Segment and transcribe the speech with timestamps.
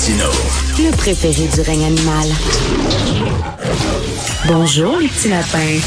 [0.00, 0.30] Martino.
[0.78, 2.26] Le préféré du règne animal.
[4.46, 5.78] Bonjour, les petits lapins.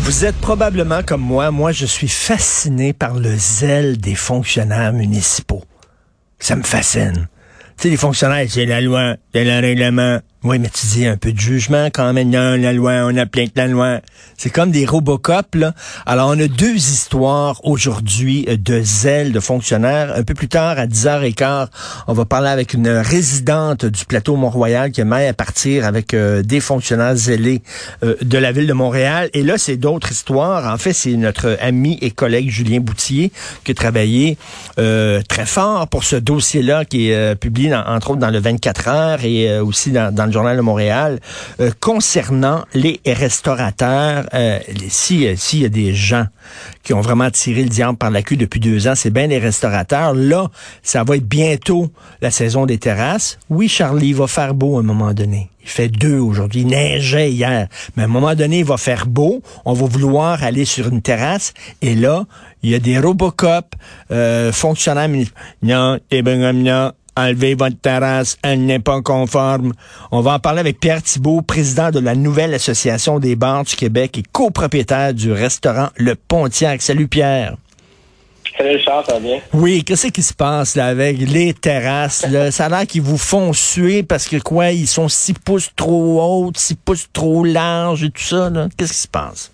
[0.00, 1.52] Vous êtes probablement comme moi.
[1.52, 5.62] Moi, je suis fasciné par le zèle des fonctionnaires municipaux.
[6.40, 7.28] Ça me fascine.
[7.76, 10.18] Tu sais, les fonctionnaires, c'est la loi, c'est le règlement.
[10.44, 12.30] Oui, mais tu dis un peu de jugement quand même.
[12.30, 14.00] Non, la loi, on a plein de la loi.
[14.36, 15.72] C'est comme des Robocop, là.
[16.04, 20.12] Alors, on a deux histoires aujourd'hui euh, de zèle de fonctionnaires.
[20.14, 21.68] Un peu plus tard, à 10h15,
[22.06, 26.42] on va parler avec une résidente du plateau Mont-Royal qui est à partir avec euh,
[26.42, 27.62] des fonctionnaires zélés
[28.04, 29.30] euh, de la ville de Montréal.
[29.32, 30.72] Et là, c'est d'autres histoires.
[30.72, 33.32] En fait, c'est notre ami et collègue Julien Boutier
[33.64, 34.36] qui a travaillé
[34.76, 39.58] très fort pour ce dossier-là qui est publié, entre autres, dans le 24 heures et
[39.58, 41.18] aussi dans, dans le Journal de Montréal,
[41.60, 44.26] euh, concernant les restaurateurs.
[44.34, 44.58] Euh,
[44.88, 46.26] S'il y a des gens
[46.82, 49.38] qui ont vraiment tiré le diable par la queue depuis deux ans, c'est bien les
[49.38, 50.12] restaurateurs.
[50.12, 50.50] Là,
[50.82, 53.38] ça va être bientôt la saison des terrasses.
[53.48, 55.48] Oui, Charlie, il va faire beau à un moment donné.
[55.62, 56.60] Il fait deux aujourd'hui.
[56.60, 57.66] Il neigeait hier.
[57.96, 59.42] Mais à un moment donné, il va faire beau.
[59.64, 61.54] On va vouloir aller sur une terrasse.
[61.80, 62.26] Et là,
[62.62, 63.74] il y a des Robocop
[64.10, 65.08] euh, fonctionnaires.
[67.16, 69.72] Enlevez votre terrasse, elle n'est pas conforme.
[70.10, 73.74] On va en parler avec Pierre Thibault, président de la nouvelle association des bars du
[73.74, 76.82] Québec et copropriétaire du restaurant Le Pontiac.
[76.82, 77.56] Salut Pierre.
[78.56, 79.40] Salut Charles, ça va bien?
[79.52, 82.26] Oui, qu'est-ce qui se passe là avec les terrasses?
[82.30, 82.50] Là?
[82.50, 86.22] Ça a l'air qu'ils vous font suer parce que quoi, ils sont six pouces trop
[86.22, 88.50] hautes, six pouces trop larges et tout ça.
[88.76, 89.50] Qu'est-ce qui se passe?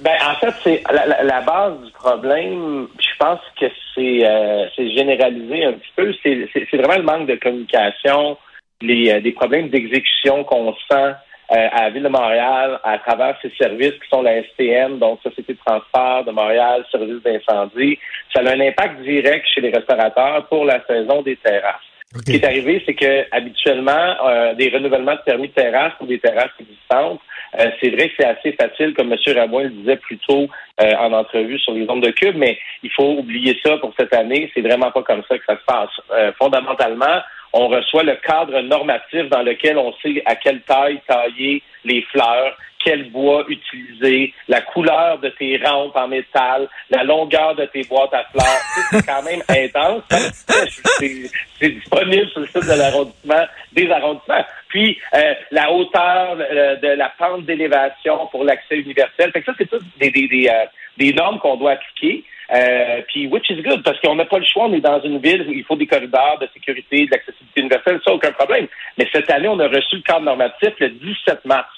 [0.00, 0.82] Ben, en fait, c'est
[1.22, 2.88] la, base du problème.
[3.00, 6.14] Je pense que c'est euh, généralisé un petit peu.
[6.22, 8.36] C'est vraiment le manque de communication,
[8.82, 11.14] les euh, des problèmes d'exécution qu'on sent
[11.50, 15.20] euh, à la ville de Montréal à travers ces services qui sont la STM, donc
[15.22, 17.98] Société de transport de Montréal, service d'incendie.
[18.34, 21.76] Ça a un impact direct chez les restaurateurs pour la saison des terrasses.
[22.14, 24.16] Ce qui est arrivé, c'est que habituellement,
[24.56, 27.20] des renouvellements de permis de terrasse ou des terrasses existantes,
[27.58, 29.18] euh, c'est vrai que c'est assez facile, comme M.
[29.36, 30.48] Rabouin le disait plus tôt
[30.80, 34.14] euh, en entrevue sur les ondes de cube, mais il faut oublier ça pour cette
[34.14, 34.50] année.
[34.54, 36.34] C'est vraiment pas comme ça que ça se passe.
[36.38, 37.20] fondamentalement,
[37.52, 42.56] on reçoit le cadre normatif dans lequel on sait à quelle taille tailler les fleurs,
[42.82, 48.14] quel bois utiliser, la couleur de tes rampes en métal, la longueur de tes boîtes
[48.14, 48.90] à fleurs.
[48.90, 50.02] c'est quand même intense.
[51.58, 54.44] C'est disponible sur le site de l'arrondissement, des arrondissements.
[54.68, 59.30] Puis euh, la hauteur euh, de la pente d'élévation pour l'accès universel.
[59.32, 60.64] Fait que ça, c'est tout des, des, des, euh,
[60.96, 62.24] des normes qu'on doit appliquer.
[62.50, 65.18] Euh, puis, which is good, parce qu'on n'a pas le choix, on est dans une
[65.18, 68.66] ville où il faut des corridors de sécurité, de l'accessibilité universelle, ça, aucun problème.
[68.96, 71.68] Mais cette année, on a reçu le cadre normatif le 17 mars.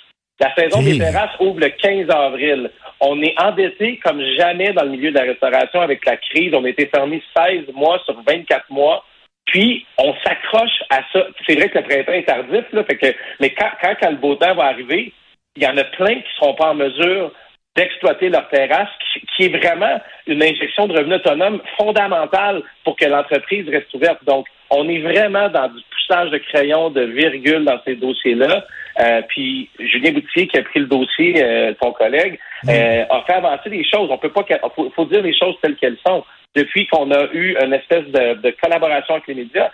[0.41, 2.71] La saison des terrasses ouvre le 15 avril.
[3.01, 6.55] On est endetté comme jamais dans le milieu de la restauration avec la crise.
[6.55, 9.05] On a été fermé 16 mois sur 24 mois.
[9.45, 11.27] Puis, on s'accroche à ça.
[11.47, 13.07] C'est vrai que le printemps est tardif, là, fait que,
[13.41, 15.13] mais quand, quand, le beau temps va arriver,
[15.57, 17.33] il y en a plein qui ne seront pas en mesure
[17.77, 18.89] d'exploiter leur terrasse,
[19.37, 24.25] qui, est vraiment une injection de revenus autonomes fondamentale pour que l'entreprise reste ouverte.
[24.25, 28.65] Donc, on est vraiment dans du poussage de crayon, de virgule dans ces dossiers-là.
[29.01, 32.39] Euh, puis Julien Boutier, qui a pris le dossier, euh, ton collègue,
[32.69, 34.11] euh, a fait avancer les choses.
[34.11, 34.45] On peut pas,
[34.75, 36.25] faut, faut dire les choses telles qu'elles sont.
[36.55, 39.71] Depuis qu'on a eu une espèce de, collaboration avec les médias,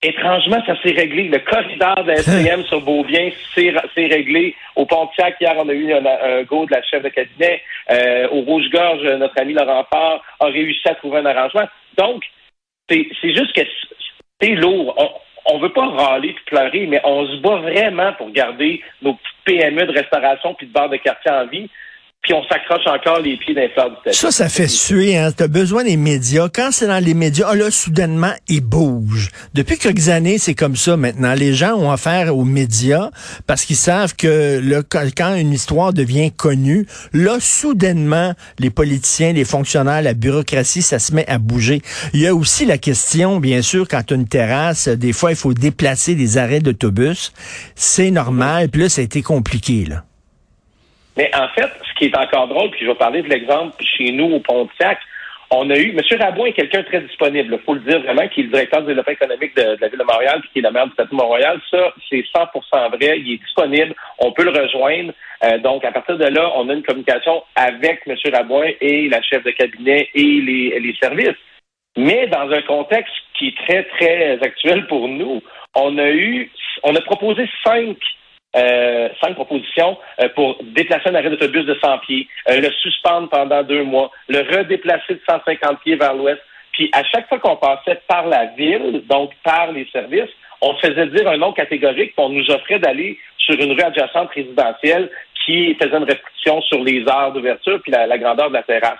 [0.00, 1.24] Étrangement, ça s'est réglé.
[1.24, 4.54] Le corridor de SCM sur Beaubien s'est réglé.
[4.76, 7.60] Au Pontiac, hier, on a eu un, go de la chef de cabinet.
[8.30, 11.66] au Rouge-Gorge, notre ami Laurent Fort a réussi à trouver un arrangement.
[11.96, 12.22] Donc,
[12.88, 13.62] c'est juste que
[14.40, 14.94] c'est lourd.
[14.96, 15.10] On,
[15.56, 19.38] ne veut pas râler puis pleurer, mais on se bat vraiment pour garder nos petites
[19.48, 21.70] PME de restauration puis de bar de quartier en vie
[22.28, 24.12] puis on s'accroche encore les pieds d'un du.
[24.12, 25.16] Ça, ça fait suer.
[25.16, 25.32] Hein?
[25.34, 26.50] Tu as besoin des médias.
[26.52, 29.30] Quand c'est dans les médias, oh là, soudainement, ils bougent.
[29.54, 31.32] Depuis quelques années, c'est comme ça maintenant.
[31.32, 33.08] Les gens ont affaire aux médias
[33.46, 39.46] parce qu'ils savent que là, quand une histoire devient connue, là, soudainement, les politiciens, les
[39.46, 41.80] fonctionnaires, la bureaucratie, ça se met à bouger.
[42.12, 45.30] Il y a aussi la question, bien sûr, quand tu as une terrasse, des fois,
[45.30, 47.32] il faut déplacer des arrêts d'autobus.
[47.74, 48.68] C'est normal.
[48.68, 50.04] Puis là, ça a été compliqué, là.
[51.16, 54.32] Mais en fait, qui est encore drôle, puis je vais parler de l'exemple chez nous
[54.32, 54.98] au Pontiac,
[55.50, 56.20] on a eu, M.
[56.20, 58.88] Rabouin est quelqu'un très disponible, il faut le dire vraiment, qui est le directeur du
[58.88, 61.58] développement économique de, la Ville de Montréal, puis qui est la maire du de Montréal.
[61.70, 65.12] Ça, c'est 100% vrai, il est disponible, on peut le rejoindre.
[65.44, 68.16] Euh, donc, à partir de là, on a une communication avec M.
[68.30, 71.38] Rabouin et la chef de cabinet et les, les services.
[71.96, 75.42] Mais dans un contexte qui est très, très actuel pour nous,
[75.74, 76.50] on a eu,
[76.82, 77.96] on a proposé cinq
[78.56, 83.28] euh, cinq propositions euh, pour déplacer un arrêt d'autobus de 100 pieds, euh, le suspendre
[83.28, 86.40] pendant deux mois, le redéplacer de 150 pieds vers l'ouest.
[86.72, 90.30] Puis à chaque fois qu'on passait par la ville, donc par les services,
[90.60, 94.30] on se faisait dire un nom catégorique, on nous offrait d'aller sur une rue adjacente
[94.30, 95.10] résidentielle
[95.44, 98.98] qui faisait une restriction sur les heures d'ouverture puis la, grandeur de la terrasse.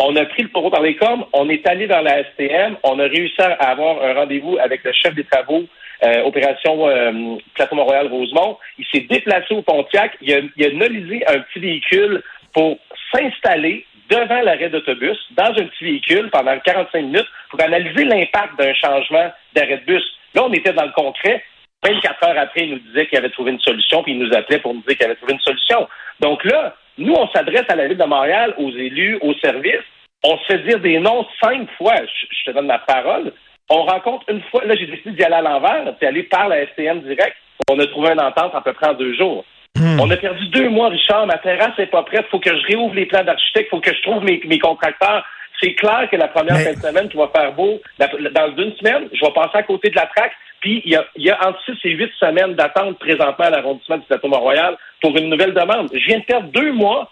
[0.00, 3.00] On a pris le taureau par les cornes, on est allé dans la STM, on
[3.00, 5.64] a réussi à avoir un rendez-vous avec le chef des travaux
[6.04, 8.58] euh, opération euh, Plateau Mont-Royal-Rosemont.
[8.78, 10.16] Il s'est déplacé au Pontiac.
[10.20, 12.22] Il a, il a nolisé un petit véhicule
[12.52, 12.78] pour
[13.12, 18.72] s'installer devant l'arrêt d'autobus, dans un petit véhicule, pendant 45 minutes, pour analyser l'impact d'un
[18.74, 20.04] changement d'arrêt de bus.
[20.34, 21.42] Là, on était dans le concret.
[21.84, 24.58] 24 heures après, il nous disait qu'il avait trouvé une solution, puis il nous appelait
[24.58, 25.88] pour nous dire qu'il avait trouvé une solution.
[26.20, 29.86] Donc là, nous, on s'adresse à la Ville de Montréal, aux élus, aux services.
[30.24, 31.94] On se fait dire des noms cinq fois.
[31.94, 33.32] Je, te donne ma parole.
[33.70, 36.66] On rencontre une fois, là, j'ai décidé d'y aller à l'envers, puis aller par la
[36.66, 37.36] STM direct.
[37.70, 39.44] On a trouvé une entente à peu près en deux jours.
[39.76, 40.00] Hmm.
[40.00, 41.26] On a perdu deux mois, Richard.
[41.26, 42.24] Ma terrasse n'est pas prête.
[42.26, 43.68] Il faut que je réouvre les plans d'architecte.
[43.68, 45.24] Il faut que je trouve mes, contracteurs.
[45.60, 47.80] C'est clair que la première fin de semaine, tu vas faire beau.
[47.98, 50.32] dans une semaine, je vais passer à côté de la traque.
[50.60, 53.98] Puis, il y a, y a entre six et huit semaines d'attente présentement à l'arrondissement
[53.98, 55.88] du plateau Mont-Royal pour une nouvelle demande.
[55.92, 57.10] Je viens de perdre deux mois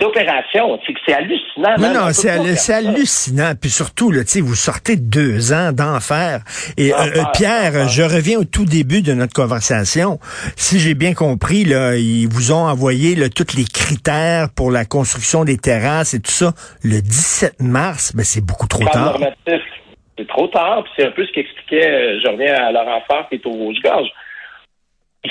[0.00, 0.78] d'opération.
[1.06, 1.76] C'est hallucinant.
[1.78, 3.52] Non, non, c'est hallucinant.
[3.60, 6.42] Puis surtout, là, vous sortez de deux ans d'enfer.
[6.76, 10.18] Et euh, euh, Pierre, je reviens au tout début de notre conversation.
[10.56, 14.84] Si j'ai bien compris, là, ils vous ont envoyé là, tous les critères pour la
[14.84, 16.52] construction des terrasses et tout ça
[16.84, 18.14] le 17 mars.
[18.14, 19.18] Ben, c'est beaucoup trop tard.
[20.18, 20.84] C'est trop tard.
[20.96, 24.08] C'est un peu ce qu'expliquait, euh, je reviens à Laurent Farr qui est au Rouge-Gorge.
[25.24, 25.30] Il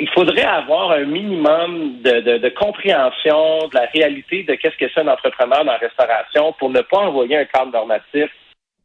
[0.00, 5.08] il faudrait avoir un minimum de, compréhension de la réalité de qu'est-ce que c'est un
[5.08, 8.30] entrepreneur dans la restauration pour ne pas envoyer un cadre normatif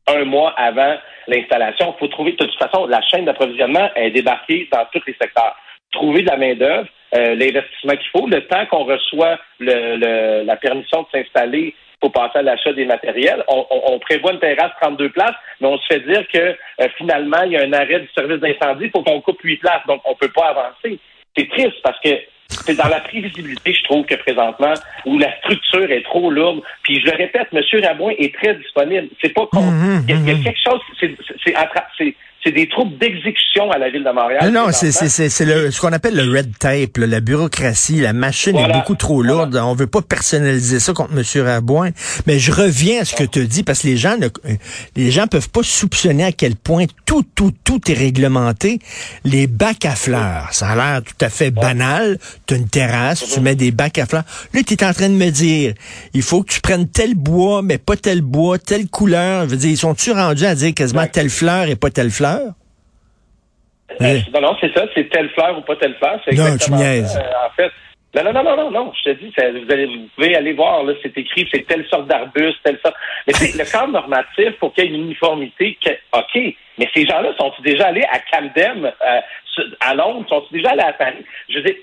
[0.08, 0.96] un mois avant
[1.28, 1.94] l'installation.
[1.96, 5.56] Il faut trouver, de toute façon, la chaîne d'approvisionnement est débarquée dans tous les secteurs.
[5.92, 11.08] Trouver de la main-d'œuvre, euh, l'investissement qu'il faut, le temps qu'on reçoit la permission de
[11.12, 13.46] s'installer pour passer à l'achat des matériels.
[13.48, 17.54] On, prévoit une terrasse 32 places, mais on se fait dire que euh, finalement, il
[17.54, 19.88] y a un arrêt du service d'incendie pour qu'on coupe 8 places.
[19.88, 21.00] Donc, on ne peut pas avancer.
[21.38, 22.10] C'est triste parce que
[22.50, 24.74] c'est dans la prévisibilité, je trouve, que présentement,
[25.06, 26.62] où la structure est trop lourde.
[26.82, 27.62] Puis je le répète, M.
[27.82, 29.08] Rabouin est très disponible.
[29.22, 29.62] C'est pas con.
[29.62, 30.44] Mmh, il, y a, mmh, mmh.
[30.44, 30.82] quelque chose,
[31.42, 31.56] c'est
[32.44, 34.52] c'est des troubles d'exécution à la ville de Montréal.
[34.52, 38.02] Non, non, c'est ce qu'on appelle le red tape, la bureaucratie.
[38.02, 39.56] La machine est beaucoup trop lourde.
[39.56, 41.46] On veut pas personnaliser ça contre M.
[41.46, 41.92] Rabouin.
[42.28, 44.28] Mais je reviens à ce que tu dis parce que les gens ne,
[44.96, 48.80] les gens peuvent pas soupçonner à quel point tout, tout, tout est réglementé.
[49.24, 52.18] Les bacs à fleurs, ça a l'air tout à fait banal.
[52.46, 54.24] Tu une terrasse, tu mets des bacs à fleurs.
[54.54, 55.74] Là, tu es en train de me dire,
[56.14, 59.46] il faut que tu prennes tel bois, mais pas tel bois, telle couleur.
[59.46, 62.33] Je veux dire, ils sont-tu rendus à dire quasiment telle fleur et pas telle fleur?
[64.02, 66.20] Euh, non, non, c'est ça, c'est telle fleur ou pas telle fleur.
[66.26, 67.18] C'est non, tu niaises.
[67.18, 67.72] Euh, en fait,
[68.16, 70.94] non, non, non, non, non, je te dis, vous, allez, vous pouvez aller voir, là,
[71.02, 72.96] c'est écrit, c'est telle sorte d'arbuste, telle sorte.
[73.26, 75.78] Mais le cadre normatif, pour qu'il y ait une uniformité,
[76.14, 76.40] OK,
[76.78, 80.94] mais ces gens-là sont-ils déjà allés à Camden, euh, à Londres, sont-ils déjà allés à
[80.94, 81.26] Paris?
[81.50, 81.76] Je veux dire,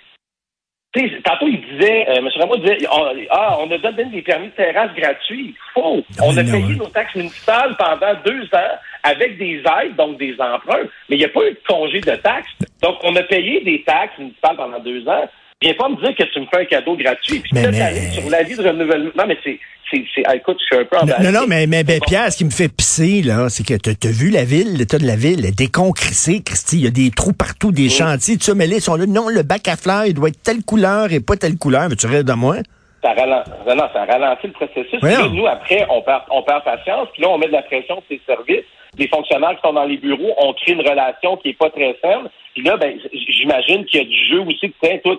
[0.93, 2.29] tantôt, il disait, euh, M.
[2.37, 5.55] Rameau disait, on, ah, on a donné des permis de terrasse gratuits.
[5.75, 6.03] Faux.
[6.23, 10.89] on a payé nos taxes municipales pendant deux ans avec des aides, donc des emprunts,
[11.09, 12.51] mais il n'y a pas eu de congé de taxes.
[12.83, 15.29] Donc, on a payé des taxes municipales pendant deux ans.
[15.63, 17.41] Viens pas me dire que tu me fais un cadeau gratuit.
[17.41, 18.13] Puis mais, mais...
[18.13, 19.11] sur la vie de renouvellement.
[19.17, 19.59] Non, mais c'est
[19.91, 22.45] c'est, ah, écoute, je suis un peu Non, non, mais, mais ben, Pierre, ce qui
[22.45, 25.45] me fait pisser, là, c'est que tu as vu la ville, l'état de la ville,
[25.45, 26.77] est déconcrissée, Christy.
[26.77, 29.07] Il y a des trous partout, des chantiers, tout ça, mais là, ils sont là.
[29.07, 31.89] Non, le bac à fleurs, il doit être telle couleur et pas telle couleur.
[31.89, 32.57] Mais tu rêves de moi?
[33.03, 35.03] Ça ralentit, non, ça ralentit le processus.
[35.03, 37.97] Là, nous, après, on perd, on perd patience, puis là, on met de la pression
[37.97, 38.67] sur les services.
[38.99, 41.97] Les fonctionnaires qui sont dans les bureaux, on crée une relation qui est pas très
[42.03, 42.29] saine.
[42.55, 44.73] Puis là, ben, j'imagine qu'il y a du jeu aussi.
[44.83, 45.17] Que, toi,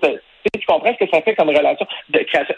[0.53, 1.85] tu comprends ce que ça fait comme relation?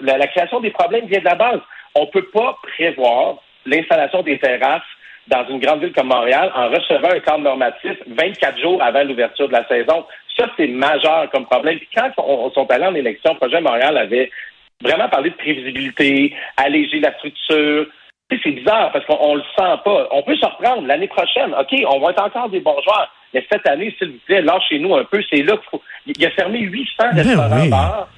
[0.01, 1.59] la création des problèmes vient de la base.
[1.95, 4.81] On ne peut pas prévoir l'installation des terrasses
[5.27, 9.47] dans une grande ville comme Montréal en recevant un cadre normatif 24 jours avant l'ouverture
[9.47, 10.05] de la saison.
[10.37, 11.77] Ça, c'est majeur comme problème.
[11.77, 14.29] Puis quand on, sont allés en élection, le projet Montréal avait
[14.81, 17.87] vraiment parlé de prévisibilité, alléger la structure.
[18.29, 20.07] C'est bizarre parce qu'on le sent pas.
[20.11, 21.53] On peut se reprendre l'année prochaine.
[21.53, 23.11] OK, on va être encore des bons joueurs.
[23.33, 25.21] Mais cette année, s'il vous plaît, lâchez-nous un peu.
[25.29, 25.81] C'est là qu'il faut.
[26.05, 28.09] Il a fermé 800 ben restaurants bars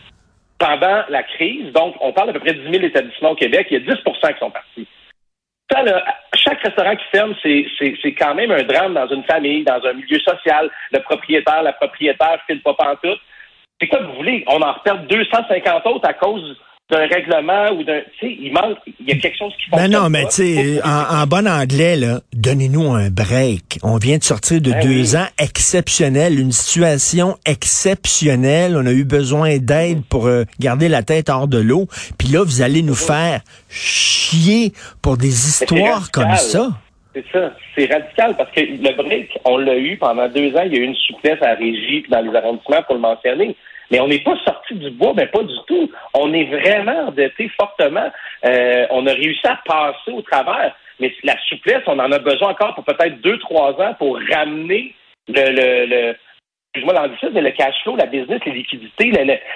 [0.57, 1.71] pendant la crise.
[1.73, 3.67] Donc, on parle d'à peu près de 10 000 établissements au Québec.
[3.71, 4.87] Il y a 10% qui sont partis.
[5.71, 5.83] Ça,
[6.35, 10.19] chaque restaurant qui ferme, c'est quand même un drame dans une famille, dans un milieu
[10.19, 10.69] social.
[10.91, 13.19] Le propriétaire, la propriétaire file pas pantoute.
[13.81, 14.43] C'est quoi que vous voulez?
[14.47, 16.57] On en repère 250 autres à cause
[16.89, 18.01] d'un règlement ou d'un.
[18.19, 18.77] Tu sais, il manque.
[18.99, 19.91] Il y a quelque chose qui fonctionne.
[19.91, 23.79] Ben non, mais tu sais, en, bon anglais, là, donnez-nous un break.
[23.81, 28.75] On vient de sortir de ben deux ans exceptionnels, une situation exceptionnelle.
[28.77, 31.87] On a eu besoin d'aide pour euh, garder la tête hors de l'eau.
[32.19, 36.69] Puis là, vous allez nous faire chier pour des histoires comme ça.
[37.15, 37.51] C'est ça.
[37.75, 40.63] C'est radical parce que le break, on l'a eu pendant deux ans.
[40.65, 43.55] Il y a eu une souplesse à la régie dans les arrondissements pour le mentionner.
[43.91, 45.91] Mais on n'est pas sorti du bois, mais pas du tout.
[46.13, 48.11] On est vraiment endetté fortement.
[48.45, 50.75] Euh, on a réussi à passer au travers.
[50.99, 54.93] Mais la souplesse, on en a besoin encore pour peut-être deux, trois ans pour ramener
[55.27, 56.15] le, le, le
[56.75, 59.11] excuse-moi l'anglicisme, mais le cash flow, la business, les liquidités,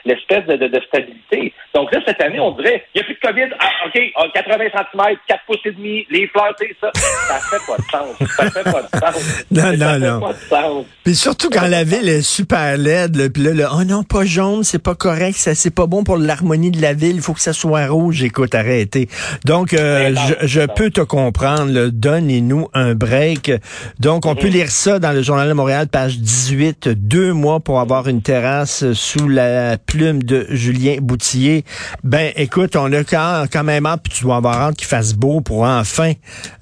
[0.05, 1.53] l'espèce de, de, de, stabilité.
[1.75, 4.57] Donc là, cette année, on dirait, il n'y a plus de COVID, ah, OK, 80
[4.71, 8.29] cm, 4 pouces et demi, les fleurs, tu sais, ça, ça fait pas de sens.
[8.38, 9.45] Ça fait pas de sens.
[9.51, 10.19] Non, ça non, fait non.
[10.19, 10.85] Pas de sens.
[11.03, 14.25] Puis surtout quand la ville est super laide, là, puis là, le, oh non, pas
[14.25, 17.33] jaune, c'est pas correct, ça c'est pas bon pour l'harmonie de la ville, il faut
[17.33, 18.23] que ça soit rouge.
[18.23, 19.07] Écoute, arrêtez.
[19.45, 23.51] Donc, euh, je, je peux te comprendre, donnez-nous un break.
[23.99, 27.79] Donc, on peut lire ça dans le Journal de Montréal, page 18, deux mois pour
[27.79, 31.65] avoir une terrasse sous la plume de Julien Boutillier.
[32.03, 35.13] Ben, écoute, on a quand, quand même hâte, puis tu dois avoir hâte qu'il fasse
[35.13, 36.13] beau pour enfin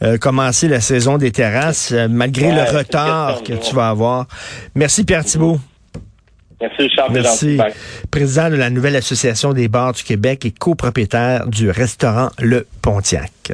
[0.01, 4.25] euh, commencer la saison des terrasses, euh, malgré Ouais, le retard que tu vas avoir.
[4.73, 5.59] Merci Pierre Thibault.
[6.61, 7.11] Merci, Charles.
[7.13, 7.57] Merci.
[8.09, 13.51] Président de la nouvelle Association des bars du Québec et copropriétaire du restaurant Le Pontiac.